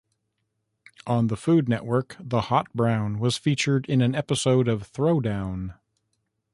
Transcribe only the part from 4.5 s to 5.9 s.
of Throwdown!